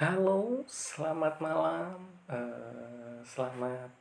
Halo, 0.00 0.64
selamat 0.64 1.44
malam. 1.44 2.00
Uh, 2.24 3.20
selamat, 3.20 3.92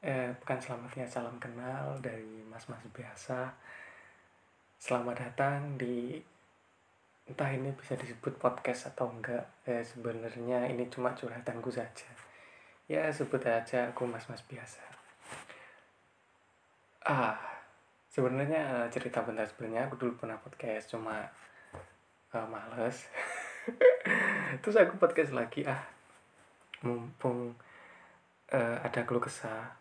eh 0.00 0.32
bukan 0.40 0.56
selamatnya 0.56 1.04
salam 1.04 1.36
kenal 1.36 2.00
dari 2.00 2.40
mas-mas 2.48 2.80
biasa. 2.96 3.52
Selamat 4.80 5.28
datang 5.28 5.76
di 5.76 6.16
entah 7.28 7.52
ini 7.52 7.76
bisa 7.76 7.92
disebut 7.92 8.40
podcast 8.40 8.88
atau 8.96 9.12
enggak. 9.12 9.44
Eh 9.68 9.84
sebenarnya 9.84 10.64
ini 10.64 10.88
cuma 10.88 11.12
curhatanku 11.12 11.68
saja. 11.68 12.08
Ya 12.88 13.12
sebut 13.12 13.44
aja 13.44 13.92
aku 13.92 14.08
mas-mas 14.08 14.40
biasa. 14.48 14.80
Ah, 17.04 17.36
sebenarnya 18.08 18.64
uh, 18.64 18.88
cerita 18.88 19.20
bentar 19.20 19.44
sebenarnya 19.44 19.92
aku 19.92 20.00
dulu 20.00 20.24
pernah 20.24 20.40
podcast 20.40 20.88
cuma 20.88 21.20
uh, 22.32 22.48
males. 22.48 23.04
terus 24.62 24.76
aku 24.76 24.96
podcast 24.96 25.32
lagi 25.36 25.64
ah. 25.64 25.80
Mumpung 26.84 27.52
uh, 28.54 28.76
ada 28.80 29.02
keluh 29.02 29.22
kesah. 29.22 29.74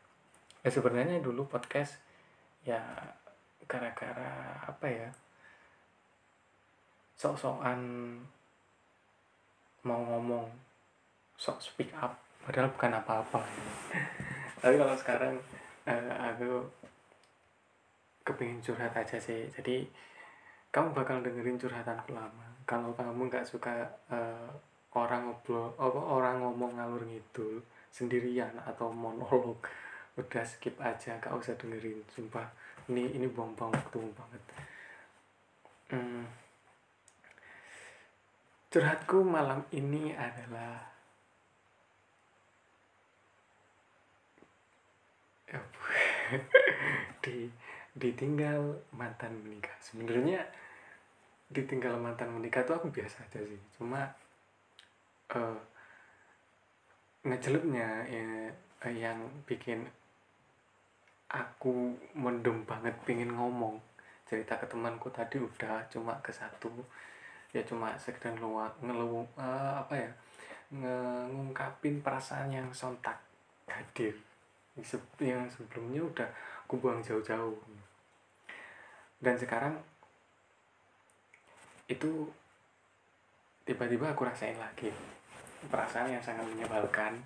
Ya 0.66 0.70
sebenarnya 0.74 1.22
dulu 1.22 1.46
podcast 1.46 2.02
ya 2.66 2.82
gara-gara 3.68 4.60
apa 4.64 4.88
ya 4.88 5.10
sok-sokan 7.18 7.80
mau 9.84 10.02
ngomong 10.04 10.46
sok 11.40 11.58
speak 11.64 11.92
up 11.96 12.18
padahal 12.44 12.70
bukan 12.74 12.98
apa-apa. 12.98 13.42
Tapi 14.62 14.76
kalau 14.76 14.96
sekarang 14.98 15.36
uh, 15.86 16.14
aku 16.34 16.66
kepingin 18.26 18.60
curhat 18.60 18.92
aja 18.98 19.22
sih. 19.22 19.48
Jadi 19.54 19.88
kamu 20.74 20.92
bakal 20.92 21.24
dengerin 21.24 21.62
curhatanku 21.62 22.12
lama 22.12 22.57
kalau 22.68 22.92
kamu 23.00 23.32
nggak 23.32 23.48
suka 23.48 23.88
uh, 24.12 24.52
orang 24.92 25.32
ngobrol 25.32 25.72
apa 25.80 26.02
orang 26.04 26.44
ngomong 26.44 26.76
ngalur 26.76 27.08
ngidul 27.08 27.64
sendirian 27.88 28.52
atau 28.68 28.92
monolog 28.92 29.64
udah 30.18 30.44
skip 30.44 30.76
aja 30.82 31.16
gak 31.22 31.32
usah 31.32 31.56
dengerin. 31.56 32.02
Sumpah 32.10 32.50
ini 32.90 33.16
ini 33.16 33.30
buang-buang 33.30 33.72
waktu 33.72 33.98
banget. 34.12 34.44
Hmm. 35.88 36.28
curhatku 38.68 39.24
malam 39.24 39.64
ini 39.72 40.12
adalah 40.12 40.84
di 47.24 47.48
ditinggal 47.96 48.92
mantan 48.92 49.32
menikah. 49.40 49.72
Sebenarnya 49.80 50.44
ditinggal 51.48 51.96
mantan 51.96 52.36
menikah 52.36 52.64
tuh 52.68 52.76
aku 52.76 52.92
biasa 52.92 53.24
aja 53.24 53.40
sih. 53.40 53.62
Cuma 53.80 54.04
uh, 55.32 55.58
ngejelupnya 57.24 58.04
ya, 58.08 58.24
uh, 58.84 58.94
yang 58.94 59.20
bikin 59.48 59.88
aku 61.32 61.96
mendem 62.16 62.64
banget 62.68 62.96
pingin 63.08 63.32
ngomong. 63.32 63.80
Cerita 64.28 64.60
ke 64.60 64.68
temanku 64.68 65.08
tadi 65.08 65.40
udah 65.40 65.88
cuma 65.88 66.20
ke 66.20 66.36
satu. 66.36 66.72
Ya 67.56 67.64
cuma 67.64 67.96
sekedar 67.96 68.36
luar 68.36 68.76
ngeluh 68.84 69.24
uh, 69.40 69.88
apa 69.88 69.96
ya 69.96 70.12
ngungkapin 71.32 72.04
perasaan 72.04 72.52
yang 72.52 72.68
sontak 72.76 73.16
hadir. 73.72 74.12
Yang 74.76 75.56
sebelumnya 75.56 76.04
udah 76.04 76.30
aku 76.68 76.76
buang 76.76 77.00
jauh-jauh. 77.00 77.56
Dan 79.18 79.40
sekarang 79.40 79.80
itu 81.88 82.28
tiba-tiba 83.64 84.12
aku 84.12 84.28
rasain 84.28 84.56
lagi. 84.60 84.92
Perasaan 85.68 86.14
yang 86.14 86.24
sangat 86.24 86.46
menyebalkan 86.48 87.18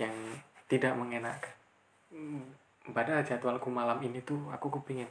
yang 0.00 0.12
tidak 0.66 0.92
mengenakan. 0.98 1.54
Pada 2.90 3.24
jadwalku 3.24 3.72
malam 3.72 4.02
ini 4.04 4.20
tuh 4.26 4.50
aku 4.52 4.68
kepingin 4.80 5.08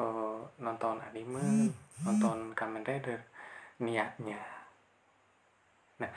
uh, 0.00 0.40
nonton 0.56 0.96
anime 1.02 1.68
nonton 2.00 2.56
Kamen 2.56 2.86
Rider 2.86 3.20
niatnya. 3.82 4.40
Nah 6.00 6.10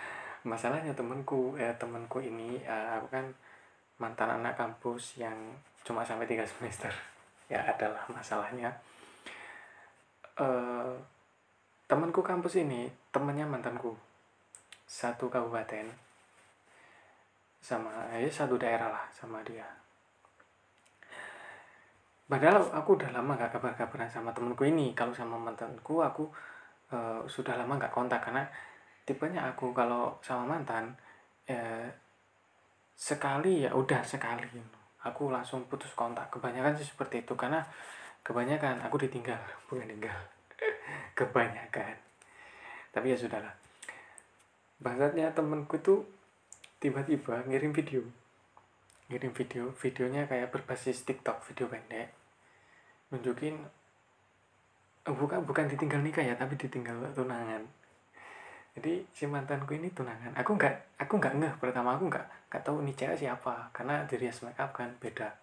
masalahnya 0.47 0.95
temenku 0.95 1.59
ya 1.59 1.75
temenku 1.75 2.23
ini 2.23 2.61
uh, 2.63 3.01
aku 3.01 3.07
kan 3.11 3.25
mantan 3.99 4.39
anak 4.39 4.55
kampus 4.55 5.19
yang 5.19 5.35
cuma 5.83 6.05
sampai 6.05 6.29
tiga 6.29 6.45
semester. 6.47 6.93
Ya 7.51 7.63
adalah 7.63 8.03
masalahnya. 8.07 8.71
Uh, 10.37 10.93
temanku 11.97 12.21
kampus 12.21 12.61
ini 12.61 12.85
temennya 13.09 13.49
mantanku. 13.49 13.97
Satu 14.85 15.33
kabupaten. 15.33 15.89
Sama 17.57 17.89
ya 18.13 18.29
satu 18.29 18.53
daerah 18.53 18.93
lah 18.93 19.09
sama 19.09 19.41
dia. 19.41 19.65
Padahal 22.29 22.61
aku 22.69 23.01
udah 23.01 23.09
lama 23.09 23.33
gak 23.33 23.57
kabar-kabaran 23.57 24.05
sama 24.05 24.29
temenku 24.29 24.61
ini. 24.61 24.93
Kalau 24.93 25.09
sama 25.09 25.41
mantanku 25.41 26.05
aku 26.05 26.29
uh, 26.93 27.25
sudah 27.25 27.57
lama 27.57 27.81
gak 27.81 27.89
kontak. 27.89 28.21
Karena 28.21 28.45
tipenya 29.01 29.49
aku 29.49 29.73
kalau 29.73 30.21
sama 30.21 30.53
mantan 30.53 30.93
ya, 31.49 31.89
sekali 32.93 33.65
ya 33.65 33.73
udah 33.73 34.05
sekali. 34.05 34.45
Aku 35.01 35.33
langsung 35.33 35.65
putus 35.65 35.97
kontak. 35.97 36.29
Kebanyakan 36.29 36.77
sih 36.77 36.85
seperti 36.85 37.25
itu. 37.25 37.33
Karena 37.33 37.65
kebanyakan 38.21 38.85
aku 38.85 39.01
ditinggal 39.01 39.41
bukan 39.73 39.89
tinggal 39.89 40.36
kebanyakan. 41.17 41.95
Tapi 42.93 43.13
ya 43.13 43.17
sudahlah. 43.17 43.53
Bangsatnya 44.77 45.33
temenku 45.33 45.81
tuh 45.81 46.05
tiba-tiba 46.77 47.41
ngirim 47.49 47.73
video. 47.73 48.05
Ngirim 49.09 49.33
video. 49.33 49.73
Videonya 49.73 50.29
kayak 50.29 50.53
berbasis 50.53 51.01
TikTok 51.01 51.41
video 51.49 51.65
pendek. 51.65 52.13
Nunjukin 53.09 53.57
oh, 55.09 55.15
bukan 55.15 55.41
bukan 55.47 55.65
ditinggal 55.65 56.03
nikah 56.05 56.21
ya 56.21 56.37
tapi 56.37 56.53
ditinggal 56.53 57.01
tunangan. 57.17 57.65
Jadi 58.77 59.01
si 59.09 59.25
mantanku 59.25 59.73
ini 59.73 59.89
tunangan. 59.89 60.37
Aku 60.37 60.53
nggak 60.53 61.01
aku 61.01 61.17
nggak 61.17 61.33
ngeh 61.41 61.53
pertama 61.57 61.97
aku 61.97 62.05
nggak 62.13 62.25
nggak 62.53 62.61
tahu 62.61 62.85
ini 62.85 62.93
cewek 62.93 63.17
siapa. 63.17 63.73
Karena 63.73 64.05
dari 64.05 64.29
make 64.29 64.61
up 64.61 64.69
kan 64.77 64.93
beda. 65.01 65.33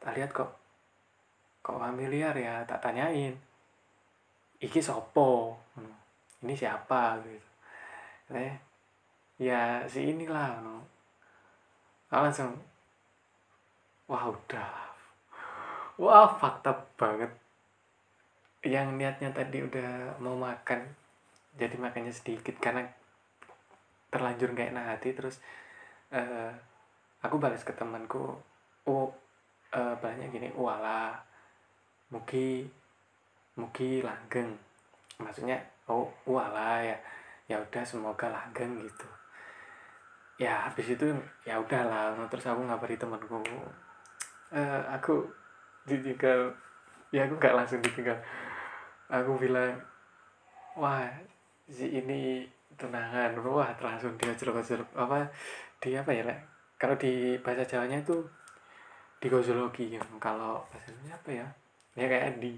Tak 0.00 0.12
lihat 0.16 0.30
kok 0.36 0.60
kok 1.60 1.76
familiar 1.76 2.32
ya 2.36 2.64
tak 2.64 2.80
tanyain 2.80 3.36
iki 4.60 4.80
sopo 4.84 5.56
ini 6.40 6.56
siapa? 6.56 7.20
Gitu. 7.20 7.48
Eh 8.32 8.54
ya 9.40 9.84
si 9.88 10.12
inilah 10.12 10.60
no. 10.60 10.84
langsung 12.10 12.56
wah 14.08 14.24
udah. 14.28 14.72
Wah 16.00 16.32
fakta 16.40 16.72
banget. 16.96 17.30
Yang 18.64 18.88
niatnya 18.96 19.30
tadi 19.32 19.64
udah 19.64 20.20
mau 20.20 20.36
makan 20.36 20.84
jadi 21.56 21.76
makannya 21.76 22.12
sedikit 22.12 22.56
karena 22.60 22.86
terlanjur 24.10 24.52
gak 24.54 24.74
enak 24.74 24.86
hati 24.96 25.14
terus 25.14 25.38
uh, 26.14 26.50
aku 27.22 27.38
balas 27.38 27.62
ke 27.62 27.74
temanku 27.74 28.38
oh 28.86 29.08
uh, 29.74 29.94
banyak 29.98 30.30
gini 30.34 30.48
wala 30.54 31.14
mugi 32.10 32.66
mugi 33.60 34.00
langgeng. 34.00 34.48
Maksudnya 35.20 35.60
oh 35.86 36.08
wala 36.24 36.80
ya. 36.80 36.96
Ya 37.44 37.60
udah 37.60 37.84
semoga 37.84 38.32
langgeng 38.32 38.80
gitu. 38.80 39.08
Ya 40.40 40.64
habis 40.64 40.96
itu 40.96 41.04
ya 41.44 41.60
udahlah 41.60 42.16
terus 42.32 42.48
aku 42.48 42.64
ngabari 42.64 42.96
temanku 42.96 43.44
e, 44.48 44.60
aku 44.88 45.28
ditinggal. 45.84 46.48
Ya 47.12 47.28
aku 47.28 47.36
nggak 47.36 47.56
langsung 47.56 47.84
ditinggal. 47.84 48.16
Aku 49.12 49.36
bilang 49.36 49.76
wah 50.78 51.04
si 51.68 51.92
ini 51.92 52.48
tunangan. 52.80 53.36
Wah 53.44 53.68
langsung 53.84 54.16
dia 54.16 54.32
jeruk-jeruk 54.32 54.88
apa 54.96 55.28
di 55.80 55.96
apa 55.96 56.12
ya 56.12 56.24
kalau 56.80 56.96
di 56.96 57.36
bahasa 57.44 57.60
Jawanya 57.68 58.00
itu 58.00 58.16
digozologi 59.20 60.00
kalau 60.16 60.64
bahasanya 60.72 61.12
apa 61.12 61.28
ya? 61.28 61.46
Ya 61.92 62.08
kayak 62.08 62.40
di 62.40 62.56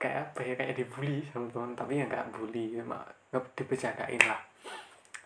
kayak 0.00 0.32
apa 0.32 0.40
ya 0.40 0.54
kayak 0.56 0.74
dibully 0.80 1.20
sama 1.28 1.52
teman. 1.52 1.76
Tapi 1.76 2.00
ya 2.00 2.04
nggak 2.08 2.32
bully 2.32 2.80
ya 2.80 2.82
nggak 2.82 3.44
dibecadain 3.52 4.22
lah. 4.24 4.40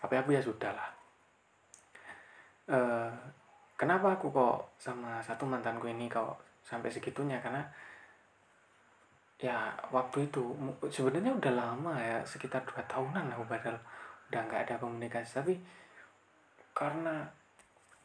Tapi 0.03 0.13
aku 0.19 0.35
ya 0.35 0.41
sudah 0.43 0.71
lah. 0.75 0.89
Uh, 2.65 3.09
kenapa 3.79 4.19
aku 4.19 4.33
kok 4.35 4.75
sama 4.75 5.23
satu 5.23 5.47
mantanku 5.47 5.87
ini 5.87 6.11
kok 6.11 6.35
sampai 6.61 6.91
segitunya? 6.91 7.39
Karena 7.39 7.63
ya 9.39 9.71
waktu 9.91 10.27
itu 10.27 10.51
sebenarnya 10.91 11.31
udah 11.31 11.53
lama 11.55 11.93
ya 11.99 12.19
sekitar 12.27 12.63
dua 12.67 12.83
tahunan 12.87 13.31
aku 13.35 13.43
padahal 13.47 13.79
udah 14.27 14.41
nggak 14.43 14.61
ada 14.67 14.75
komunikasi. 14.75 15.31
Tapi 15.39 15.53
karena 16.75 17.23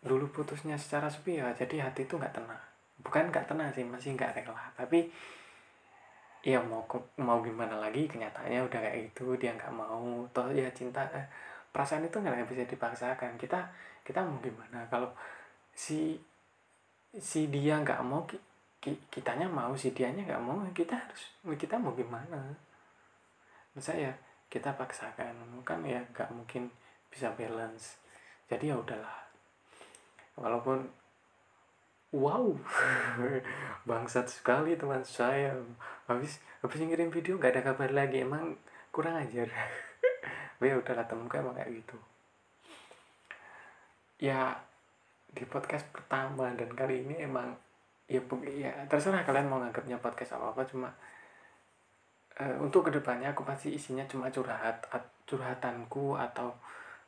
dulu 0.00 0.30
putusnya 0.32 0.80
secara 0.80 1.10
sepi 1.10 1.36
ya 1.42 1.52
jadi 1.52 1.90
hati 1.90 2.06
itu 2.06 2.14
nggak 2.14 2.32
tenang. 2.32 2.62
Bukan 3.02 3.28
nggak 3.28 3.50
tenang 3.50 3.68
sih 3.74 3.82
masih 3.82 4.14
nggak 4.14 4.38
rela. 4.38 4.70
Tapi 4.78 5.10
ya 6.40 6.56
mau 6.64 6.80
mau 7.20 7.44
gimana 7.44 7.76
lagi 7.76 8.08
kenyataannya 8.08 8.64
udah 8.64 8.80
kayak 8.80 9.12
gitu 9.12 9.36
dia 9.36 9.52
nggak 9.52 9.72
mau. 9.72 10.24
Toh 10.32 10.48
ya 10.52 10.68
cinta 10.72 11.04
eh, 11.12 11.26
perasaan 11.72 12.06
itu 12.08 12.16
nggak 12.16 12.48
bisa 12.48 12.64
dipaksakan. 12.64 13.36
Kita 13.36 13.60
kita 14.04 14.24
mau 14.24 14.40
gimana? 14.40 14.84
Kalau 14.88 15.12
si 15.76 16.16
si 17.16 17.50
dia 17.52 17.80
nggak 17.80 18.00
mau 18.04 18.24
kitanya 19.12 19.44
mau 19.44 19.76
si 19.76 19.92
dianya 19.92 20.24
nggak 20.24 20.40
mau 20.40 20.56
kita 20.72 20.96
harus 20.96 21.36
kita 21.60 21.76
mau 21.76 21.92
gimana? 21.92 22.40
Masa 23.76 23.92
ya 23.92 24.12
kita 24.50 24.74
paksakan 24.74 25.62
kan 25.62 25.80
ya 25.84 26.00
nggak 26.16 26.32
mungkin 26.32 26.72
bisa 27.12 27.28
balance. 27.36 28.00
Jadi 28.48 28.72
ya 28.72 28.76
udahlah. 28.80 29.18
Walaupun 30.40 30.99
wow 32.10 32.50
bangsat 33.88 34.26
sekali 34.26 34.74
teman 34.74 35.06
saya. 35.06 35.54
Habis 36.10 36.42
habis 36.60 36.78
ngirim 36.82 37.08
video 37.08 37.38
nggak 37.38 37.54
ada 37.58 37.62
kabar 37.72 37.90
lagi 37.90 38.22
emang 38.22 38.58
kurang 38.90 39.18
ajar. 39.18 39.48
Ya 40.60 40.76
udahlah 40.76 41.08
temenku 41.08 41.40
emang 41.40 41.56
kayak 41.56 41.72
gitu. 41.72 41.96
Ya 44.20 44.60
di 45.32 45.48
podcast 45.48 45.88
pertama 45.88 46.52
dan 46.52 46.68
kali 46.76 47.00
ini 47.00 47.24
emang 47.24 47.56
ya, 48.04 48.20
ya 48.44 48.68
terserah 48.84 49.24
kalian 49.24 49.48
mau 49.48 49.56
nganggapnya 49.56 49.96
podcast 50.04 50.36
apa 50.36 50.52
apa 50.52 50.62
cuma 50.68 50.92
uh, 52.36 52.56
untuk 52.60 52.84
ke 52.84 52.92
depannya 52.92 53.32
aku 53.32 53.40
pasti 53.48 53.72
isinya 53.72 54.04
cuma 54.04 54.28
curhat 54.28 54.84
curhatanku 55.24 56.20
atau 56.20 56.52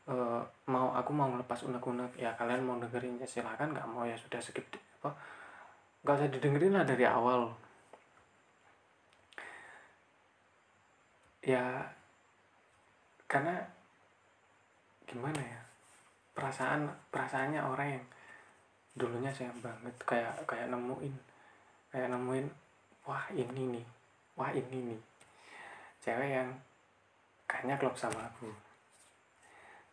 uh, 0.08 0.40
mau 0.72 0.96
aku 0.96 1.12
mau 1.12 1.28
melepas 1.28 1.60
unek-unek. 1.68 2.16
Ya 2.16 2.32
kalian 2.32 2.64
mau 2.64 2.80
dengerin 2.80 3.20
ya 3.20 3.28
silahkan 3.28 3.68
nggak 3.68 3.84
mau 3.84 4.08
ya 4.08 4.16
sudah 4.16 4.40
skip 4.40 4.64
apa 5.02 5.10
nggak 6.06 6.14
usah 6.14 6.30
didengerin 6.30 6.78
lah 6.78 6.86
dari 6.86 7.02
awal. 7.02 7.50
Ya 11.42 11.82
karena 13.26 13.58
gimana 15.10 15.42
ya 15.42 15.60
perasaan 16.38 16.86
perasaannya 17.10 17.58
orang 17.58 17.98
yang 17.98 18.04
dulunya 18.94 19.34
sayang 19.34 19.58
banget 19.58 19.90
kayak 20.06 20.30
kayak 20.46 20.70
nemuin 20.70 21.10
kayak 21.90 22.14
nemuin 22.14 22.46
wah 23.02 23.26
ini 23.34 23.62
nih 23.74 23.86
wah 24.38 24.54
ini 24.54 24.94
nih. 24.94 25.00
Cewek 25.98 26.30
yang 26.30 26.48
kayaknya 27.50 27.74
klop 27.74 27.98
sama 27.98 28.22
aku. 28.22 28.54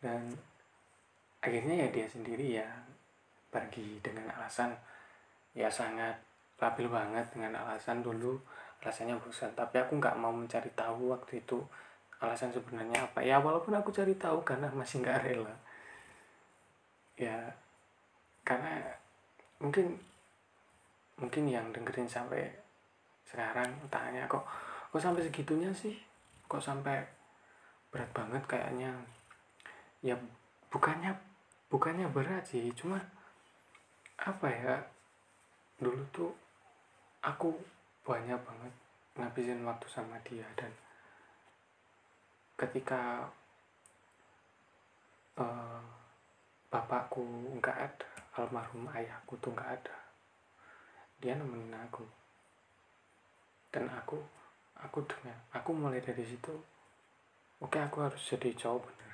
Dan 0.06 0.30
akhirnya 1.42 1.86
ya 1.86 1.88
dia 1.90 2.06
sendiri 2.06 2.62
ya 2.62 2.70
pergi 3.50 3.98
dengan 4.06 4.30
alasan 4.38 4.78
ya 5.54 5.70
sangat 5.72 6.16
labil 6.60 6.92
banget 6.92 7.26
dengan 7.32 7.56
alasan 7.64 8.04
dulu 8.04 8.38
alasannya 8.84 9.20
bosan. 9.20 9.52
Tapi 9.56 9.76
aku 9.80 10.00
nggak 10.00 10.16
mau 10.20 10.32
mencari 10.32 10.72
tahu 10.76 11.12
waktu 11.12 11.44
itu 11.44 11.60
alasan 12.20 12.52
sebenarnya 12.52 13.08
apa. 13.08 13.24
Ya 13.24 13.40
walaupun 13.40 13.76
aku 13.76 13.92
cari 13.92 14.16
tahu 14.16 14.44
karena 14.44 14.68
masih 14.72 15.04
nggak 15.04 15.20
rela. 15.24 15.56
Ya 17.20 17.36
karena 18.48 18.80
mungkin 19.60 20.00
mungkin 21.20 21.44
yang 21.52 21.68
dengerin 21.76 22.08
sampai 22.08 22.48
sekarang 23.28 23.68
tanya 23.92 24.24
kok 24.26 24.48
kok 24.90 25.02
sampai 25.04 25.24
segitunya 25.28 25.72
sih? 25.76 25.96
Kok 26.48 26.64
sampai 26.64 27.04
berat 27.92 28.10
banget 28.16 28.44
kayaknya? 28.48 28.92
Ya 30.00 30.16
bukannya 30.72 31.12
bukannya 31.68 32.08
berat 32.12 32.48
sih. 32.48 32.72
Cuma 32.76 33.00
apa 34.20 34.48
ya 34.48 34.76
dulu 35.80 36.04
tuh 36.12 36.32
aku 37.24 37.56
banyak 38.04 38.40
banget 38.40 38.74
ngabisin 39.16 39.64
waktu 39.68 39.88
sama 39.92 40.16
dia 40.28 40.46
dan 40.56 40.72
ketika 42.60 43.28
uh, 45.40 45.84
bapakku 46.68 47.24
nggak 47.60 47.76
ada 47.76 48.10
almarhum 48.36 48.88
ayahku 48.92 49.40
tuh 49.40 49.56
nggak 49.56 49.82
ada 49.82 49.96
dia 51.20 51.36
nemenin 51.36 51.76
aku. 51.76 52.04
Dan 53.70 53.86
aku 53.92 54.18
aku 54.80 55.04
dengan 55.06 55.36
aku 55.52 55.76
mulai 55.76 56.00
dari 56.00 56.24
situ 56.24 56.56
oke 57.60 57.76
aku 57.76 58.00
harus 58.02 58.20
jadi 58.24 58.56
cowok 58.56 58.88
bener. 58.88 59.14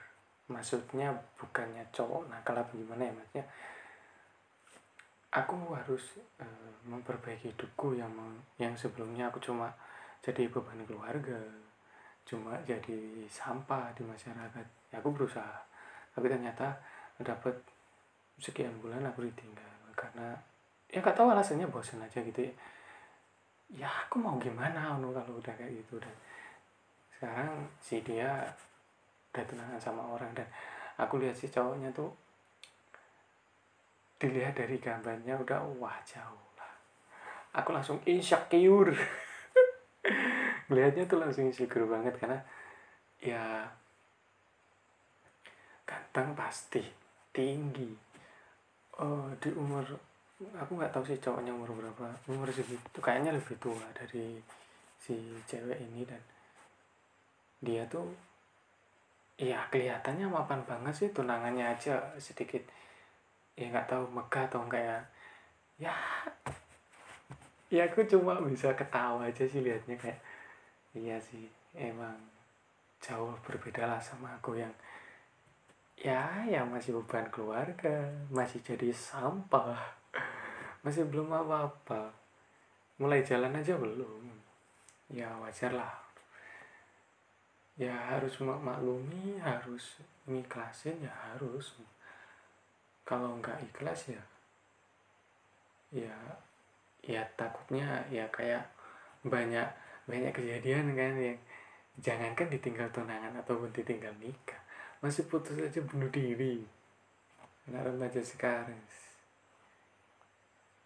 Maksudnya 0.54 1.10
bukannya 1.42 1.84
cowok 1.90 2.30
nakal 2.30 2.62
apa 2.62 2.72
gimana 2.78 3.10
ya 3.10 3.14
maksudnya 3.14 3.46
aku 5.36 5.76
harus 5.76 6.24
uh, 6.40 6.72
memperbaiki 6.88 7.52
hidupku 7.52 8.00
yang 8.00 8.12
yang 8.56 8.72
sebelumnya 8.80 9.28
aku 9.28 9.44
cuma 9.44 9.68
jadi 10.24 10.48
beban 10.48 10.80
keluarga 10.88 11.36
cuma 12.26 12.58
jadi 12.66 13.28
sampah 13.28 13.92
di 13.94 14.02
masyarakat. 14.02 14.66
Ya 14.90 15.04
aku 15.04 15.12
berusaha 15.12 15.60
tapi 16.16 16.32
ternyata 16.32 16.72
dapat 17.20 17.52
sekian 18.40 18.72
bulan 18.80 19.04
aku 19.04 19.28
ditinggal 19.28 19.92
karena 20.00 20.32
ya 20.88 21.04
gak 21.04 21.16
tahu 21.16 21.36
alasannya 21.36 21.68
bosan 21.68 22.00
aja 22.00 22.24
gitu 22.24 22.40
ya. 22.48 22.54
Ya 23.76 23.90
aku 23.92 24.24
mau 24.24 24.40
gimana 24.40 24.96
nu 24.96 25.12
kalau 25.12 25.38
udah 25.44 25.54
kayak 25.60 25.84
gitu 25.84 26.00
dan 26.00 26.16
sekarang 27.20 27.68
si 27.84 28.00
dia 28.00 28.40
udah 29.36 29.44
tunangan 29.44 29.82
sama 29.84 30.04
orang 30.16 30.32
dan 30.32 30.48
aku 30.96 31.20
lihat 31.20 31.36
si 31.36 31.52
cowoknya 31.52 31.92
tuh 31.92 32.08
dilihat 34.26 34.58
dari 34.58 34.82
gambarnya 34.82 35.38
udah 35.38 35.62
wah 35.78 35.98
jauh 36.02 36.50
lah. 36.58 36.74
Aku 37.62 37.70
langsung 37.70 38.02
insecure. 38.10 38.92
Melihatnya 40.68 41.06
tuh 41.06 41.22
langsung 41.22 41.46
insecure 41.46 41.86
banget 41.86 42.18
karena 42.18 42.42
ya 43.22 43.70
ganteng 45.86 46.34
pasti 46.34 46.82
tinggi. 47.30 47.94
Oh 48.98 49.30
di 49.38 49.54
umur 49.54 49.86
aku 50.36 50.76
nggak 50.76 50.92
tahu 50.92 51.04
sih 51.08 51.22
cowoknya 51.22 51.56
umur 51.56 51.72
berapa 51.80 52.12
umur 52.28 52.52
segitu 52.52 53.00
kayaknya 53.00 53.32
lebih 53.32 53.56
tua 53.56 53.88
dari 53.96 54.36
si 55.00 55.16
cewek 55.48 55.80
ini 55.80 56.04
dan 56.04 56.20
dia 57.64 57.88
tuh 57.88 58.12
ya 59.40 59.64
kelihatannya 59.72 60.28
mapan 60.28 60.60
banget 60.68 60.92
sih 60.96 61.10
tunangannya 61.16 61.76
aja 61.76 62.00
sedikit 62.20 62.64
ya 63.56 63.72
nggak 63.72 63.88
tahu 63.88 64.04
megah 64.12 64.44
atau 64.48 64.62
enggak 64.64 64.84
ya. 64.84 65.00
Ya 65.80 65.96
ya 67.74 67.84
aku 67.90 68.06
cuma 68.08 68.40
bisa 68.46 68.72
ketawa 68.78 69.28
aja 69.28 69.44
sih 69.44 69.60
liatnya 69.60 69.98
kayak 69.98 70.22
iya 70.96 71.18
sih 71.20 71.50
emang 71.76 72.16
jauh 73.04 73.36
berbeda 73.44 73.84
lah 73.84 74.00
sama 74.00 74.32
aku 74.38 74.56
yang 74.56 74.72
ya 76.00 76.46
yang 76.48 76.72
masih 76.72 76.96
beban 76.96 77.28
keluarga 77.34 78.08
masih 78.32 78.62
jadi 78.64 78.94
sampah 78.94 79.76
masih 80.86 81.08
belum 81.10 81.32
apa-apa. 81.32 82.14
Mulai 82.96 83.28
jalan 83.28 83.60
aja 83.60 83.76
belum. 83.76 84.24
Ya 85.12 85.28
wajar 85.44 85.76
lah. 85.76 85.92
Ya 87.76 87.92
harus 87.92 88.40
maklumi 88.40 89.36
harus 89.44 90.00
ngiklasin 90.24 91.04
ya 91.04 91.12
harus 91.12 91.76
kalau 93.08 93.38
nggak 93.40 93.62
ikhlas 93.72 94.12
ya 94.12 94.24
ya 95.94 96.18
ya 97.06 97.22
takutnya 97.38 98.04
ya 98.10 98.26
kayak 98.34 98.66
banyak 99.22 99.70
banyak 100.10 100.34
kejadian 100.34 100.98
kan 100.98 101.14
yang 101.16 101.40
jangankan 102.02 102.52
ditinggal 102.52 102.90
tunangan 102.92 103.32
ataupun 103.40 103.72
ditinggal 103.72 104.12
nikah 104.20 104.60
masih 105.00 105.30
putus 105.30 105.54
aja 105.62 105.86
bunuh 105.86 106.10
diri. 106.10 106.66
Anak 107.70 107.94
remaja 107.94 108.22
sekarang 108.26 108.78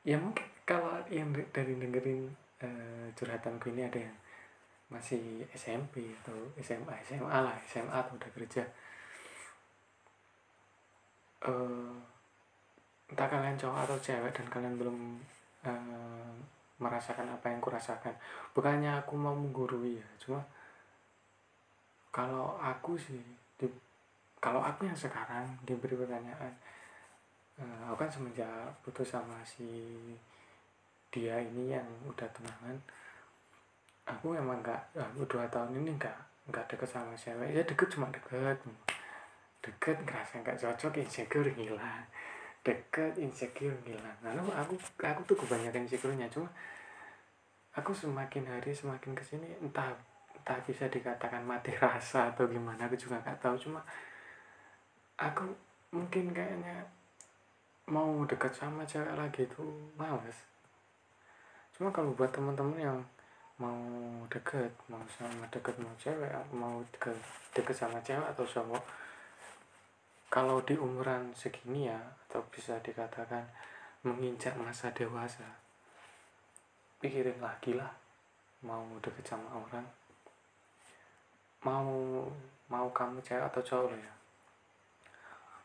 ya 0.08 0.16
mungkin 0.16 0.48
kalau 0.64 0.96
yang 1.12 1.30
dari 1.52 1.76
dengerin 1.76 2.32
uh, 2.64 3.08
curhatanku 3.14 3.70
ini 3.76 3.84
ada 3.84 4.00
yang 4.00 4.18
masih 4.90 5.46
SMP 5.54 6.02
atau 6.24 6.34
SMA 6.64 6.96
SMA 7.06 7.30
lah 7.30 7.54
SMA 7.68 7.94
atau 7.94 8.16
udah 8.18 8.32
kerja 8.34 8.64
uh, 11.46 11.94
entah 13.10 13.28
kalian 13.30 13.58
cowok 13.58 13.88
atau 13.88 13.98
cewek 14.00 14.32
dan 14.34 14.46
kalian 14.50 14.76
belum 14.76 14.98
uh, 15.66 16.34
merasakan 16.80 17.28
apa 17.28 17.52
yang 17.52 17.60
kurasakan. 17.60 18.16
Bukannya 18.56 19.00
aku 19.04 19.20
mau 19.20 19.36
menggurui 19.36 20.00
ya 20.00 20.08
cuma 20.20 20.42
kalau 22.10 22.58
aku 22.58 22.98
sih 22.98 23.22
di 23.60 23.70
kalau 24.42 24.64
aku 24.66 24.90
yang 24.90 24.98
sekarang 24.98 25.46
diberi 25.62 25.94
pertanyaan 25.94 26.54
uh, 27.62 27.92
aku 27.92 28.02
kan 28.02 28.10
semenjak 28.10 28.50
putus 28.82 29.14
sama 29.14 29.38
si 29.46 29.68
dia 31.14 31.38
ini 31.38 31.74
yang 31.74 31.86
udah 32.06 32.26
tunangan 32.34 32.78
aku 34.10 34.34
emang 34.34 34.58
nggak 34.66 34.82
aku 34.98 35.22
dua 35.30 35.46
tahun 35.54 35.78
ini 35.78 35.94
nggak 36.02 36.18
nggak 36.50 36.66
deket 36.66 36.90
sama 36.90 37.14
cewek. 37.14 37.50
Ya 37.54 37.62
deket 37.62 37.88
cuma 37.94 38.10
deket 38.10 38.58
deket 39.60 39.98
ngerasa 40.08 40.40
nggak 40.44 40.60
cocok 40.60 40.94
insecure 41.04 41.52
hilang. 41.56 42.06
Deket 42.64 43.20
insecure 43.20 43.76
hilang. 43.84 44.18
Lalu 44.24 44.52
aku 44.56 44.74
aku 45.04 45.22
tuh 45.28 45.38
kebanyakan 45.46 45.88
insecure-nya. 45.88 46.28
Cuma 46.32 46.48
aku 47.76 47.92
semakin 47.92 48.48
hari 48.48 48.72
semakin 48.72 49.12
ke 49.16 49.24
sini 49.24 49.48
entah 49.60 49.92
entah 50.36 50.60
bisa 50.64 50.88
dikatakan 50.88 51.44
mati 51.44 51.76
rasa 51.76 52.32
atau 52.32 52.48
gimana 52.48 52.88
aku 52.88 52.96
juga 52.96 53.20
nggak 53.20 53.40
tahu. 53.44 53.56
Cuma 53.60 53.84
aku 55.20 55.44
mungkin 55.92 56.32
kayaknya 56.32 56.86
mau 57.90 58.24
deket 58.24 58.54
sama 58.54 58.86
cewek 58.86 59.12
lagi 59.18 59.44
itu 59.44 59.64
males. 60.00 60.38
Cuma 61.76 61.90
kalau 61.92 62.16
buat 62.16 62.30
teman-teman 62.32 62.80
yang 62.80 63.00
mau 63.60 63.76
deket 64.32 64.72
mau 64.88 65.04
sama 65.12 65.44
deket 65.52 65.76
mau 65.84 65.92
cewek 66.00 66.32
mau 66.56 66.80
deket, 66.96 67.18
deket 67.52 67.76
sama 67.76 68.00
cewek 68.00 68.24
atau 68.24 68.48
cowok 68.48 68.84
kalau 70.30 70.62
di 70.62 70.78
umuran 70.78 71.34
segini 71.34 71.90
ya 71.90 71.98
atau 72.30 72.46
bisa 72.54 72.78
dikatakan 72.86 73.42
menginjak 74.06 74.54
masa 74.62 74.94
dewasa 74.94 75.44
pikirin 77.02 77.42
lagi 77.42 77.74
lah 77.74 77.90
mau 78.62 78.86
deket 79.00 79.24
sama 79.24 79.50
orang. 79.56 79.88
Mau 81.66 81.90
mau 82.70 82.88
kamu 82.94 83.24
cewek 83.26 83.50
atau 83.50 83.64
cowok 83.64 83.96
ya. 83.98 84.14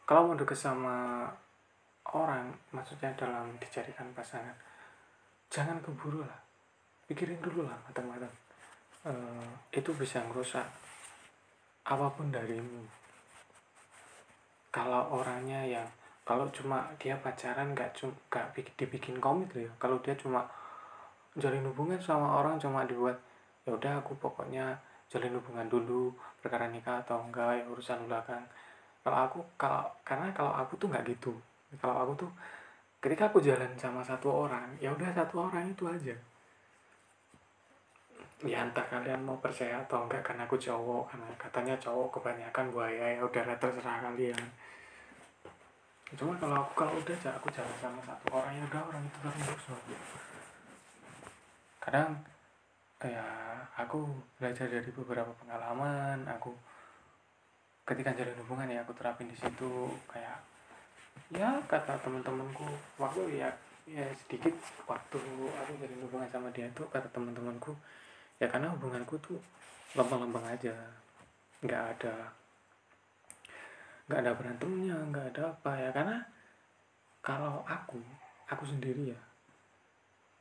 Kalau 0.08 0.32
mau 0.32 0.38
deket 0.38 0.56
sama 0.56 1.28
orang 2.14 2.48
maksudnya 2.72 3.12
dalam 3.18 3.52
dijadikan 3.58 4.08
pasangan 4.16 4.54
jangan 5.52 5.76
keburu 5.82 6.22
lah. 6.22 6.40
Pikirin 7.04 7.42
dulu 7.42 7.66
lah 7.68 7.76
matang-matang. 7.84 8.32
Uh, 9.04 9.44
itu 9.68 9.92
bisa 9.92 10.24
ngerusak 10.24 10.64
apa 11.84 12.08
pun 12.16 12.32
darimu 12.32 13.03
kalau 14.74 15.06
orangnya 15.14 15.62
yang 15.62 15.86
kalau 16.26 16.50
cuma 16.50 16.82
dia 16.98 17.14
pacaran 17.22 17.70
nggak 17.70 17.94
cuma 17.94 18.10
nggak 18.26 18.74
dibikin 18.74 19.22
komit 19.22 19.46
loh 19.54 19.62
ya. 19.70 19.72
Kalau 19.78 20.02
dia 20.02 20.18
cuma 20.18 20.42
jalin 21.38 21.62
hubungan 21.70 22.00
sama 22.02 22.42
orang 22.42 22.58
cuma 22.58 22.82
dibuat 22.82 23.14
ya 23.62 23.70
udah 23.70 24.02
aku 24.02 24.18
pokoknya 24.18 24.74
jalin 25.06 25.38
hubungan 25.38 25.70
dulu 25.70 26.10
perkara 26.42 26.66
nikah 26.66 27.06
atau 27.06 27.22
enggak 27.22 27.62
ya 27.62 27.64
urusan 27.70 28.10
belakang. 28.10 28.42
Kalau 29.06 29.18
aku 29.30 29.38
kalau 29.54 29.86
karena 30.02 30.26
kalau 30.34 30.50
aku 30.50 30.74
tuh 30.74 30.90
nggak 30.90 31.06
gitu. 31.06 31.30
Kalau 31.78 31.94
aku 32.02 32.26
tuh 32.26 32.30
ketika 32.98 33.30
aku 33.30 33.38
jalan 33.38 33.70
sama 33.78 34.00
satu 34.02 34.48
orang 34.48 34.74
ya 34.80 34.88
udah 34.88 35.12
satu 35.12 35.44
orang 35.44 35.68
itu 35.68 35.84
aja 35.84 36.16
ya 38.44 38.60
entah 38.60 38.84
kalian 38.84 39.24
mau 39.24 39.40
percaya 39.40 39.80
atau 39.80 40.04
enggak 40.04 40.20
karena 40.20 40.44
aku 40.44 40.60
cowok 40.60 41.08
karena 41.08 41.28
katanya 41.40 41.74
cowok 41.80 42.20
kebanyakan 42.20 42.64
buaya 42.68 43.16
ya 43.16 43.20
udah 43.24 43.42
terserah 43.56 43.98
kalian. 44.04 44.44
Cuma 46.14 46.36
kalau 46.38 46.62
aku 46.62 46.72
kalau 46.84 46.94
udah 47.00 47.16
aku 47.40 47.48
jalan 47.50 47.76
sama 47.80 48.00
satu 48.04 48.26
orang 48.30 48.52
ya 48.54 48.62
udah 48.68 48.82
orang 48.86 49.02
itu 49.02 49.18
terus 49.18 49.64
kadang 51.84 52.16
ya 53.04 53.26
aku 53.76 54.08
belajar 54.40 54.64
dari 54.64 54.88
beberapa 54.88 55.28
pengalaman 55.36 56.24
aku 56.24 56.56
ketika 57.84 58.16
jalin 58.16 58.32
hubungan 58.40 58.72
ya 58.72 58.80
aku 58.80 58.96
terapin 58.96 59.28
di 59.28 59.36
situ 59.36 59.92
kayak 60.08 60.40
ya 61.28 61.60
kata 61.68 62.00
teman-temanku 62.00 62.64
waktu 62.96 63.44
ya 63.44 63.52
ya 63.84 64.08
sedikit 64.16 64.56
waktu 64.88 65.20
aku 65.52 65.72
jalin 65.76 66.00
hubungan 66.08 66.28
sama 66.32 66.48
dia 66.56 66.64
tuh 66.72 66.88
kata 66.88 67.04
teman-temanku 67.12 67.76
ya 68.38 68.46
karena 68.50 68.70
hubunganku 68.74 69.14
tuh 69.20 69.38
lempeng-lempeng 69.94 70.46
aja. 70.46 70.74
Nggak 71.64 71.82
ada 71.98 72.14
nggak 74.04 74.20
ada 74.20 74.32
berantemnya 74.36 74.96
nggak 75.10 75.26
ada 75.34 75.42
apa 75.52 75.72
ya. 75.76 75.90
Karena 75.90 76.16
kalau 77.24 77.64
aku 77.64 78.00
aku 78.50 78.64
sendiri 78.68 79.12
ya 79.14 79.20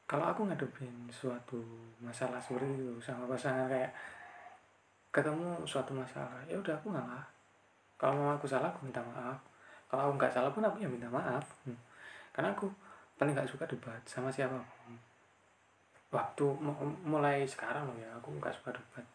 kalau 0.03 0.29
aku 0.29 0.45
ngadepin 0.45 1.07
suatu 1.07 1.57
masalah 2.03 2.37
seperti 2.37 2.69
itu 2.75 2.93
sama 2.99 3.23
pasangan 3.25 3.65
kayak 3.71 3.89
ketemu 5.09 5.63
suatu 5.63 5.95
masalah 5.95 6.43
ya 6.45 6.59
udah 6.59 6.75
aku 6.75 6.91
ngalah. 6.91 7.25
Kalau 7.95 8.19
mau 8.19 8.35
aku 8.35 8.43
salah 8.43 8.67
aku 8.69 8.85
minta 8.85 8.99
maaf. 8.99 9.39
Kalau 9.87 10.11
aku 10.11 10.13
nggak 10.19 10.33
salah 10.33 10.51
pun 10.51 10.61
aku 10.61 10.83
ya 10.83 10.89
minta 10.89 11.07
maaf. 11.07 11.45
Hmm. 11.63 11.77
karena 12.33 12.49
aku 12.49 12.65
paling 13.13 13.37
nggak 13.37 13.45
suka 13.45 13.65
debat 13.69 14.01
sama 14.09 14.33
siapa 14.33 14.57
waktu 16.13 16.45
mulai 17.01 17.41
sekarang 17.49 17.89
loh 17.89 17.97
ya 17.97 18.09
aku 18.21 18.29
nggak 18.37 18.53
suka 18.53 18.69
debat. 18.77 19.05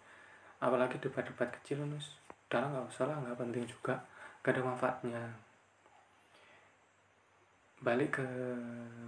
Apalagi 0.58 0.98
debat-debat 0.98 1.46
kecil 1.62 1.86
nus 1.86 2.18
udah 2.50 2.66
nggak 2.66 2.90
usah 2.90 3.06
lah 3.06 3.16
nggak 3.22 3.38
penting 3.38 3.64
juga. 3.70 3.94
Gak 4.42 4.58
ada 4.58 4.62
manfaatnya. 4.66 5.22
Balik 7.78 8.18
ke 8.18 8.26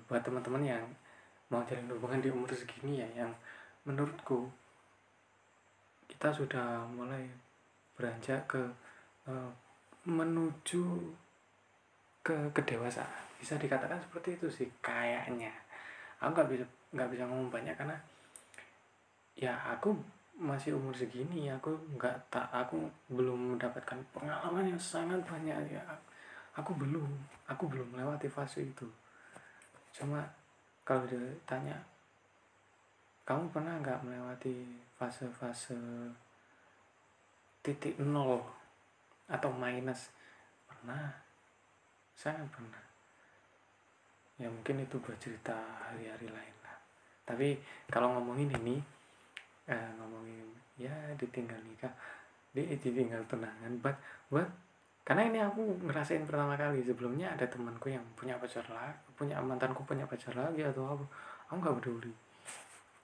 buat 0.06 0.22
teman-teman 0.22 0.62
yang 0.62 0.84
mau 1.50 1.66
jalin 1.66 1.90
hubungan 1.90 2.22
di 2.22 2.30
umur 2.30 2.46
segini 2.54 3.02
ya 3.02 3.26
yang 3.26 3.32
menurutku 3.82 4.46
kita 6.06 6.30
sudah 6.30 6.86
mulai 6.94 7.26
beranjak 7.98 8.46
ke 8.46 8.62
uh, 9.26 9.50
menuju 10.06 10.86
ke 12.22 12.36
kedewasaan. 12.54 13.24
Bisa 13.40 13.58
dikatakan 13.58 13.98
seperti 13.98 14.38
itu 14.38 14.46
sih 14.46 14.68
kayaknya. 14.78 15.50
Aku 16.20 16.36
nggak 16.36 16.50
bisa 16.52 16.64
nggak 16.90 17.08
bisa 17.14 17.22
ngomong 17.26 17.50
banyak 17.50 17.74
karena 17.78 17.94
ya 19.38 19.54
aku 19.70 19.94
masih 20.40 20.72
umur 20.72 20.96
segini 20.96 21.52
aku 21.52 21.76
nggak 22.00 22.16
tak 22.32 22.48
aku 22.48 22.88
belum 23.12 23.54
mendapatkan 23.54 24.00
pengalaman 24.10 24.72
yang 24.72 24.80
sangat 24.80 25.20
banyak 25.28 25.76
ya. 25.76 25.84
Aku 26.56 26.74
belum 26.74 27.06
aku 27.46 27.68
belum 27.68 27.94
melewati 27.94 28.26
fase 28.26 28.64
itu. 28.64 28.88
Cuma 29.92 30.24
kalau 30.82 31.04
ditanya 31.06 31.76
kamu 33.28 33.52
pernah 33.52 33.78
nggak 33.78 34.02
melewati 34.02 34.80
fase-fase 34.98 35.78
titik 37.62 38.00
nol 38.00 38.42
atau 39.30 39.52
minus? 39.54 40.10
Pernah 40.66 41.14
sangat 42.16 42.48
pernah. 42.50 42.82
Ya 44.40 44.48
mungkin 44.48 44.82
itu 44.82 44.96
bercerita 44.98 45.54
hari-hari 45.84 46.26
lain 46.32 46.59
tapi 47.30 47.54
kalau 47.86 48.18
ngomongin 48.18 48.50
ini 48.58 48.76
eh, 49.70 49.90
ngomongin 50.02 50.50
ya 50.74 50.92
ditinggal 51.14 51.58
nikah 51.62 51.92
di 52.50 52.66
ditinggal 52.74 53.22
tunangan 53.30 53.70
buat 53.78 53.94
buat 54.26 54.48
karena 55.06 55.22
ini 55.30 55.38
aku 55.38 55.86
ngerasain 55.86 56.26
pertama 56.26 56.58
kali 56.58 56.82
sebelumnya 56.82 57.30
ada 57.34 57.46
temanku 57.46 57.90
yang 57.90 58.02
punya 58.18 58.34
pacar 58.42 58.66
lagi 58.66 58.98
punya 59.14 59.38
mantanku 59.38 59.86
punya 59.86 60.04
pacar 60.08 60.34
lagi 60.34 60.66
atau 60.66 60.96
apa 60.98 61.04
aku 61.50 61.58
nggak 61.58 61.76
peduli. 61.82 62.14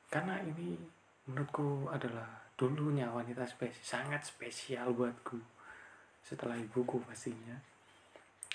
Karena 0.06 0.38
ini 0.38 0.78
menurutku 1.26 1.90
adalah 1.90 2.47
dulunya 2.54 3.11
wanita 3.11 3.42
spesial 3.45 3.83
sangat 3.83 4.23
spesial 4.23 4.95
buatku 4.95 5.37
setelah 6.23 6.54
ibuku 6.54 7.02
pastinya. 7.02 7.59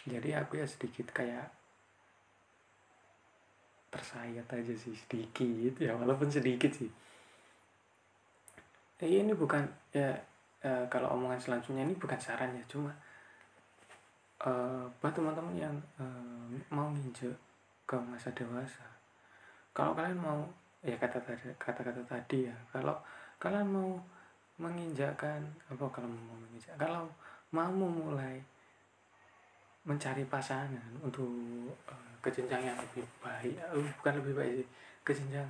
Jadi 0.07 0.31
aku 0.33 0.57
ya 0.63 0.65
sedikit 0.65 1.11
kayak 1.11 1.51
tersayat 3.91 4.48
aja 4.48 4.74
sih 4.74 4.95
sedikit 4.95 5.77
ya 5.83 5.93
walaupun 5.93 6.31
sedikit 6.31 6.71
sih. 6.71 6.89
Eh, 9.01 9.19
ini 9.19 9.36
bukan 9.36 9.67
ya 9.91 10.15
eh, 10.63 10.86
kalau 10.88 11.13
omongan 11.13 11.38
selanjutnya 11.38 11.83
ini 11.83 11.93
bukan 12.00 12.17
saran 12.17 12.55
ya 12.55 12.63
cuma 12.71 12.95
uh, 14.45 14.86
buat 15.01 15.13
teman-teman 15.13 15.55
yang 15.57 15.75
uh, 16.01 16.50
mau 16.74 16.89
nginjek 16.89 17.33
ke 17.86 17.98
masa 17.98 18.33
dewasa. 18.33 18.86
Kalau 19.71 19.93
kalian 19.93 20.17
mau 20.17 20.41
ya 20.81 20.98
kata 20.98 21.21
tadi 21.21 21.45
kata-kata 21.62 22.01
tadi 22.10 22.50
ya 22.50 22.55
kalau 22.74 22.98
kalian 23.38 23.69
mau 23.69 23.93
menginjakkan 24.57 25.41
apa 25.69 25.86
kalau 25.93 26.10
mau 26.10 26.38
menginjak 26.41 26.74
kalau 26.77 27.05
mau 27.53 27.69
memulai 27.69 28.41
mencari 29.86 30.25
pasangan 30.25 30.89
untuk 31.01 31.29
uh, 31.89 32.11
ke 32.21 32.29
jenjang 32.29 32.61
yang 32.63 32.77
lebih 32.77 33.03
baik 33.19 33.57
uh, 33.59 33.81
bukan 33.99 34.13
lebih 34.21 34.33
baik 34.37 34.53
sih 34.61 34.67
ke 35.01 35.11
jenjang 35.11 35.49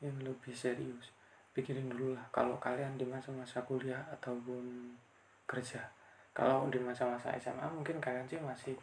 yang 0.00 0.16
lebih 0.20 0.52
serius. 0.52 1.12
Pikirin 1.50 1.90
dulu 1.90 2.14
lah 2.14 2.24
kalau 2.30 2.56
kalian 2.62 2.94
di 2.96 3.04
masa-masa 3.04 3.60
kuliah 3.66 4.00
ataupun 4.14 4.94
kerja. 5.44 5.82
Kalau 6.30 6.70
di 6.70 6.78
masa-masa 6.78 7.34
SMA 7.36 7.66
mungkin 7.68 7.98
kalian 7.98 8.24
sih 8.24 8.38
masih 8.38 8.76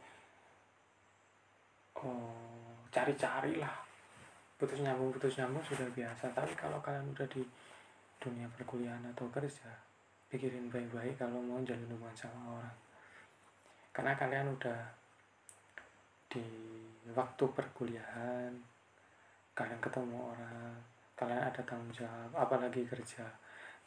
oh, 1.97 2.83
cari-cari 2.91 3.57
lah. 3.57 3.71
Putus 4.57 4.81
nyambung 4.81 5.13
putus 5.15 5.39
nyambung 5.39 5.63
sudah 5.63 5.87
biasa. 5.95 6.33
Tapi 6.33 6.53
kalau 6.53 6.77
kalian 6.83 7.07
udah 7.13 7.27
di 7.31 7.41
dunia 8.17 8.49
perkuliahan 8.51 9.05
atau 9.13 9.29
kerja 9.29 9.69
pikirin 10.27 10.67
baik-baik 10.67 11.15
kalau 11.15 11.39
mau 11.39 11.63
jalin 11.63 11.87
hubungan 11.87 12.17
sama 12.17 12.59
orang. 12.59 12.77
Karena 13.95 14.13
kalian 14.19 14.51
udah 14.53 14.79
di 16.27 16.43
waktu 17.15 17.43
perkuliahan 17.51 18.51
kalian 19.53 19.79
ketemu 19.79 20.17
orang 20.17 20.75
kalian 21.17 21.43
ada 21.43 21.61
tanggung 21.63 21.93
jawab 21.93 22.31
apalagi 22.35 22.83
kerja 22.87 23.25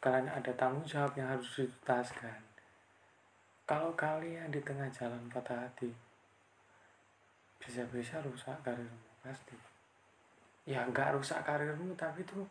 kalian 0.01 0.27
ada 0.29 0.51
tanggung 0.57 0.83
jawab 0.87 1.13
yang 1.13 1.29
harus 1.29 1.47
dituntaskan 1.57 2.51
kalau 3.71 3.95
kalian 3.95 4.51
di 4.51 4.59
tengah 4.59 4.91
jalan 4.91 5.31
patah 5.31 5.55
hati, 5.55 5.87
bisa-bisa 7.55 8.19
rusak 8.19 8.59
karirmu 8.67 9.07
pasti. 9.23 9.55
Ya 10.67 10.83
nggak 10.83 11.15
rusak 11.15 11.39
karirmu, 11.47 11.95
tapi 11.95 12.19
tuh 12.27 12.43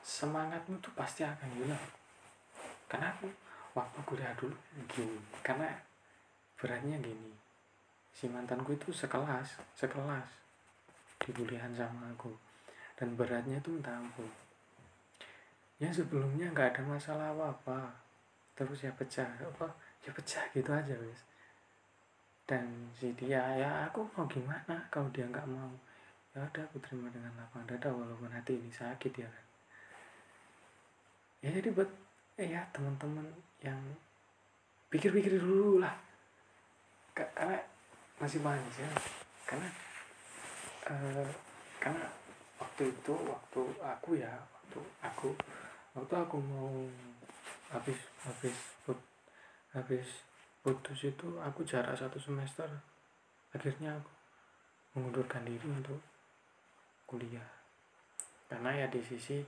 semangatmu 0.00 0.80
tuh 0.80 0.88
pasti 0.96 1.20
akan 1.20 1.50
hilang. 1.60 1.86
Karena 2.88 3.12
waktu 3.76 3.98
kuliah 4.08 4.32
dulu 4.40 4.56
gini, 4.88 5.20
karena 5.44 5.68
beratnya 6.56 6.96
gini 6.96 7.36
si 8.16 8.32
mantanku 8.32 8.72
itu 8.72 8.88
sekelas 8.88 9.60
sekelas 9.76 10.28
di 11.20 11.30
kuliahan 11.36 11.76
sama 11.76 12.08
aku. 12.16 12.32
Dan 12.96 13.12
beratnya 13.12 13.60
tuh 13.60 13.76
minta 13.76 13.92
ampun 13.92 14.24
ya 15.76 15.92
sebelumnya 15.92 16.48
nggak 16.56 16.72
ada 16.72 16.82
masalah 16.88 17.36
apa 17.36 17.52
apa 17.52 17.78
terus 18.56 18.80
ya 18.80 18.88
pecah 18.96 19.28
apa 19.44 19.68
ya 20.00 20.10
pecah 20.16 20.40
gitu 20.56 20.72
aja 20.72 20.96
wes 20.96 21.20
dan 22.46 22.62
si 22.94 23.10
dia 23.18 23.42
ya 23.58 23.90
aku 23.90 24.06
mau 24.14 24.22
gimana 24.30 24.78
kalau 24.86 25.10
dia 25.10 25.26
nggak 25.26 25.50
mau? 25.50 25.66
Ya 26.30 26.46
udah 26.46 26.62
aku 26.62 26.78
terima 26.78 27.10
dengan 27.10 27.34
lapang 27.34 27.66
dada 27.66 27.90
walaupun 27.90 28.30
hati 28.30 28.54
ini 28.54 28.70
sakit 28.70 29.10
ya 29.18 29.26
kan. 29.26 29.44
Ya 31.42 31.50
jadi 31.58 31.74
buat 31.74 31.90
eh, 32.38 32.54
ya 32.54 32.62
teman-teman 32.70 33.26
yang 33.58 33.74
pikir-pikir 34.94 35.42
dulu 35.42 35.82
lah. 35.82 35.98
Karena 37.18 37.58
masih 38.16 38.40
banyak 38.40 38.74
ya 38.80 38.90
karena 39.44 39.68
uh, 40.88 41.30
karena 41.76 42.06
waktu 42.56 42.88
itu 42.88 43.14
waktu 43.28 43.60
aku 43.84 44.10
ya 44.16 44.32
waktu 44.32 44.80
aku 45.04 45.28
waktu 45.92 46.14
aku 46.16 46.36
mau 46.40 46.72
habis 47.70 47.98
habis 48.24 48.56
put, 48.86 48.98
habis 49.74 50.06
putus 50.66 51.06
itu 51.06 51.28
aku 51.38 51.62
jarak 51.62 51.94
satu 51.94 52.18
semester. 52.18 52.66
Akhirnya 53.54 53.94
aku 53.94 54.10
mengundurkan 54.98 55.46
diri 55.46 55.62
untuk 55.62 56.02
kuliah. 57.06 57.46
Karena 58.50 58.74
ya 58.74 58.86
di 58.90 58.98
sisi 58.98 59.38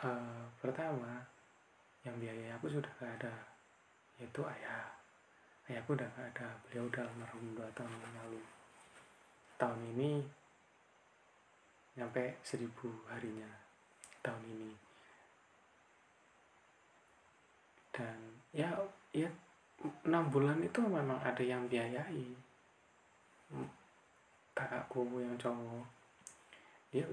uh, 0.00 0.44
pertama 0.60 1.20
yang 2.04 2.16
biaya 2.16 2.56
aku 2.56 2.72
sudah 2.72 2.88
gak 2.96 3.20
ada 3.20 3.34
yaitu 4.16 4.40
ayah 4.44 4.99
ayahku 5.68 5.92
udah 5.92 6.08
gak 6.16 6.28
ada. 6.36 6.48
Beliau 6.64 6.88
udah 6.88 7.02
almarhum 7.04 7.44
dua 7.58 7.68
tahun 7.76 7.92
yang 7.92 8.14
lalu. 8.24 8.40
Tahun 9.60 9.80
ini 9.96 10.10
nyampe 12.00 12.40
seribu 12.40 12.88
harinya 13.10 13.50
tahun 14.24 14.44
ini. 14.46 14.72
Dan 17.92 18.18
ya 18.56 18.70
ya 19.12 19.28
enam 20.06 20.24
bulan 20.32 20.62
itu 20.62 20.80
memang 20.80 21.20
ada 21.20 21.42
yang 21.44 21.68
biayai. 21.68 22.24
Kakakku 24.56 25.04
yang 25.20 25.36
cowok. 25.36 25.84
Dia 26.90 27.04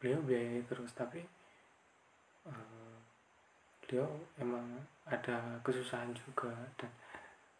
beliau 0.00 0.20
biayai 0.20 0.60
terus 0.68 0.92
tapi 0.92 1.24
uh, 2.44 2.96
beliau 3.80 4.08
emang 4.36 4.64
ada 5.08 5.60
kesusahan 5.64 6.12
juga 6.12 6.52
dan 6.76 6.92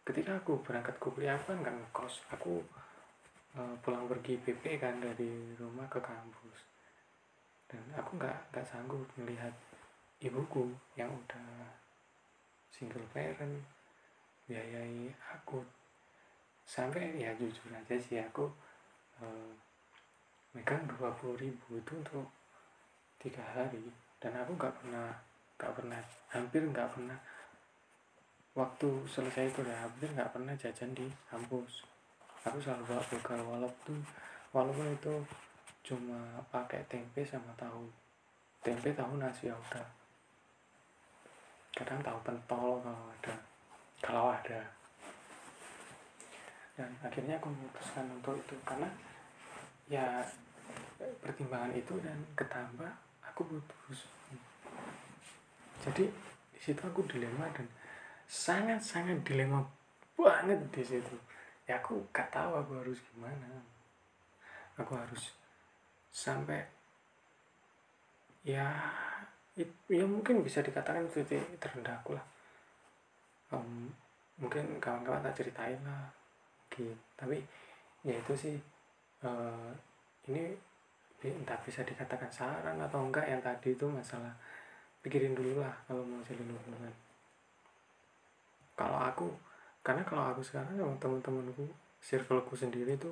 ketika 0.05 0.37
aku 0.37 0.61
berangkat 0.61 0.95
ke 1.01 1.09
kuliah 1.09 1.35
kan 1.41 1.57
nggak 1.57 1.73
ngekos. 1.73 2.21
Aku 2.37 2.61
uh, 3.57 3.75
pulang 3.81 4.05
pergi 4.05 4.37
PP 4.37 4.77
kan 4.77 5.01
dari 5.01 5.57
rumah 5.57 5.89
ke 5.89 5.97
kampus. 5.97 6.61
Dan 7.65 7.81
aku 7.97 8.21
nggak 8.21 8.53
nggak 8.53 8.65
sanggup 8.69 9.01
melihat 9.17 9.51
ibuku 10.21 10.69
yang 10.93 11.09
udah 11.09 11.73
single 12.69 13.03
parent 13.09 13.57
biayai 14.45 15.09
aku. 15.33 15.65
Sampai 16.65 17.17
ya 17.17 17.33
jujur 17.33 17.73
aja 17.73 17.97
sih 17.97 18.21
aku 18.21 18.45
uh, 19.17 19.51
megang 20.53 20.85
dua 20.85 21.09
puluh 21.17 21.33
ribu 21.41 21.81
itu 21.81 21.91
untuk 21.97 22.29
tiga 23.17 23.41
hari. 23.41 23.81
Dan 24.21 24.37
aku 24.37 24.53
nggak 24.53 24.73
pernah 24.85 25.09
nggak 25.57 25.73
pernah 25.81 25.99
hampir 26.29 26.61
nggak 26.61 26.93
pernah 26.93 27.17
waktu 28.55 28.87
selesai 29.03 29.51
itu 29.51 29.59
ya 29.67 29.75
hampir 29.83 30.07
nggak 30.15 30.31
pernah 30.31 30.55
jajan 30.55 30.95
di 30.95 31.03
kampus. 31.27 31.83
Aku 32.47 32.55
selalu 32.63 32.87
bawa 32.87 33.03
bekal 33.11 33.39
walaupun 33.43 33.99
walaupun 34.55 34.87
itu 34.95 35.15
cuma 35.83 36.39
pakai 36.47 36.79
tempe 36.87 37.21
sama 37.27 37.51
tahu. 37.59 37.83
Tempe 38.63 38.95
tahu 38.95 39.19
nasi 39.19 39.51
ya 39.51 39.55
udah. 39.59 39.83
Kadang 41.75 41.99
tahu 41.99 42.17
pentol 42.23 42.79
kalau 42.79 43.03
ada 43.11 43.35
kalau 43.99 44.25
ada. 44.31 44.63
Dan 46.79 46.91
akhirnya 47.03 47.35
aku 47.35 47.51
memutuskan 47.51 48.07
untuk 48.07 48.39
itu 48.39 48.55
karena 48.63 48.87
ya 49.91 50.23
pertimbangan 51.19 51.75
itu 51.75 51.93
dan 51.99 52.15
ketambah 52.39 52.91
aku 53.19 53.43
putus. 53.43 54.07
Jadi 55.83 56.07
di 56.55 56.59
situ 56.63 56.79
aku 56.79 57.03
dilema 57.03 57.51
dan 57.51 57.67
sangat 58.25 58.81
sangat 58.81 59.21
dilema 59.21 59.61
banget 60.17 60.59
di 60.73 60.83
situ. 60.83 61.15
Ya 61.65 61.81
aku 61.81 62.01
gak 62.13 62.29
tahu 62.29 62.57
aku 62.57 62.71
harus 62.81 62.99
gimana. 63.13 63.47
Aku 64.77 64.93
harus 64.97 65.33
sampai 66.11 66.61
ya 68.45 68.69
it, 69.57 69.69
ya 69.89 70.05
mungkin 70.05 70.45
bisa 70.45 70.61
dikatakan 70.61 71.09
titik 71.09 71.41
terendahku 71.57 72.13
lah. 72.13 72.25
Um, 73.53 73.93
mungkin 74.35 74.83
kawan-kawan 74.83 75.23
tak 75.23 75.35
ceritain 75.43 75.79
lah 75.87 76.11
gitu 76.67 76.91
tapi 77.15 77.39
ya 78.03 78.11
itu 78.11 78.33
sih 78.35 78.55
uh, 79.23 79.71
ini 80.27 80.51
entah 81.25 81.57
bisa 81.63 81.81
dikatakan 81.81 82.29
saran 82.29 82.77
atau 82.77 83.01
enggak 83.01 83.25
yang 83.25 83.41
tadi 83.41 83.73
itu 83.73 83.87
masalah 83.87 84.29
pikirin 85.01 85.33
dulu 85.33 85.63
lah 85.63 85.73
kalau 85.87 86.03
mau 86.03 86.21
jalin 86.21 86.51
hubungan 86.51 86.93
kalau 88.75 88.99
aku 88.99 89.27
karena 89.79 90.03
kalau 90.03 90.35
aku 90.35 90.43
sekarang 90.43 90.75
sama 90.75 90.95
teman-temanku 90.99 91.65
circleku 92.03 92.53
sendiri 92.53 92.99
itu 92.99 93.11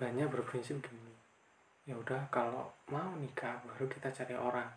banyak 0.00 0.26
berprinsip 0.32 0.80
gini. 0.80 1.14
Ya 1.84 1.94
udah 1.94 2.24
kalau 2.32 2.72
mau 2.88 3.12
nikah 3.20 3.60
baru 3.68 3.84
kita 3.86 4.08
cari 4.08 4.34
orang. 4.34 4.70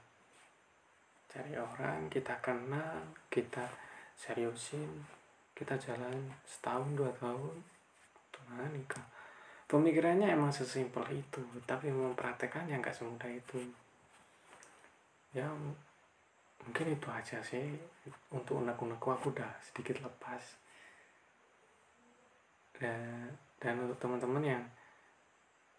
Cari 1.32 1.56
orang 1.56 2.12
kita 2.12 2.38
kenal 2.44 3.02
kita 3.32 3.66
seriusin 4.14 4.90
kita 5.54 5.78
jalan 5.78 6.34
setahun 6.46 6.90
dua 6.94 7.10
tahun 7.18 7.58
nah 8.54 8.70
nikah? 8.70 9.02
Pemikirannya 9.66 10.30
emang 10.30 10.54
sesimpel 10.54 11.02
itu 11.10 11.42
tapi 11.66 11.90
mempraktekannya 11.90 12.78
nggak 12.78 12.94
semudah 12.94 13.32
itu. 13.32 13.58
Ya 15.34 15.50
mungkin 16.64 16.96
itu 16.96 17.08
aja 17.12 17.40
sih 17.44 17.76
untuk 18.32 18.64
unek-unekku 18.64 19.08
aku 19.12 19.36
udah 19.36 19.52
sedikit 19.60 20.00
lepas. 20.00 20.44
Dan 22.76 23.32
dan 23.60 23.80
untuk 23.80 23.96
teman-teman 24.00 24.44
yang 24.44 24.64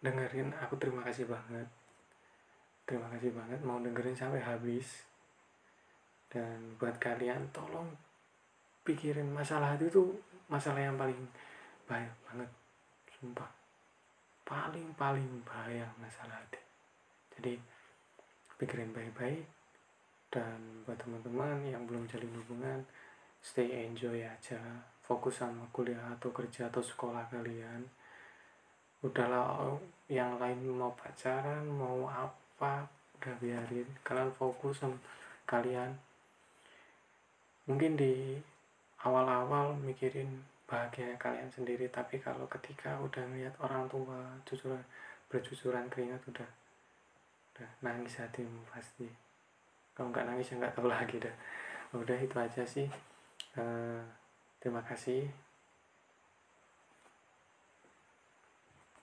dengerin 0.01 0.53
aku 0.57 0.77
terima 0.77 1.05
kasih 1.05 1.29
banget. 1.29 1.67
Terima 2.85 3.09
kasih 3.13 3.33
banget 3.33 3.59
mau 3.65 3.81
dengerin 3.81 4.17
sampai 4.17 4.41
habis. 4.41 5.05
Dan 6.29 6.77
buat 6.77 6.97
kalian 6.97 7.49
tolong 7.49 7.89
pikirin 8.85 9.29
masalah 9.33 9.73
itu 9.77 9.89
tuh 9.89 10.09
masalah 10.49 10.81
yang 10.81 10.97
paling 10.97 11.17
bahaya 11.89 12.09
banget. 12.29 12.49
Sumpah. 13.17 13.49
Paling 14.45 14.93
paling 14.93 15.41
bahaya 15.41 15.89
masalah 15.97 16.37
hati. 16.37 16.61
Jadi 17.37 17.57
pikirin 18.61 18.93
baik-baik 18.93 19.54
dan 20.35 20.59
buat 20.83 20.99
teman-teman 20.99 21.63
yang 21.63 21.87
belum 21.87 22.03
jalin 22.11 22.35
hubungan 22.43 22.83
stay 23.39 23.87
enjoy 23.87 24.19
aja. 24.19 24.59
Fokus 24.99 25.39
sama 25.39 25.63
kuliah 25.71 26.11
atau 26.19 26.35
kerja 26.35 26.67
atau 26.67 26.83
sekolah 26.83 27.31
kalian. 27.31 27.87
Udahlah 28.99 29.79
yang 30.11 30.35
lain 30.35 30.59
mau 30.75 30.91
pacaran 30.97 31.63
mau 31.63 32.09
apa 32.11 32.83
udah 33.21 33.35
biarin. 33.39 33.87
Kalian 34.03 34.35
fokus 34.35 34.83
sama 34.83 34.99
kalian. 35.47 35.95
Mungkin 37.71 37.95
di 37.95 38.35
awal-awal 39.07 39.77
mikirin 39.79 40.43
bahagia 40.65 41.13
kalian 41.21 41.47
sendiri 41.53 41.85
tapi 41.93 42.17
kalau 42.17 42.49
ketika 42.49 42.97
udah 42.97 43.21
ngeliat 43.29 43.53
orang 43.61 43.85
tua 43.85 44.33
cucuran 44.49 44.81
bercucuran 45.29 45.85
keringat 45.93 46.21
udah 46.25 46.49
udah 47.53 47.69
nangis 47.85 48.17
hatimu 48.17 48.65
pasti 48.73 49.05
kalau 49.95 50.11
nggak 50.11 50.27
nangis 50.27 50.51
ya 50.51 50.59
nggak 50.59 50.75
tahu 50.75 50.91
lagi 50.91 51.17
dah. 51.23 51.35
Udah 51.95 52.19
itu 52.19 52.35
aja 52.35 52.67
sih. 52.67 52.85
Uh, 53.55 54.03
terima 54.59 54.83
kasih 54.83 55.44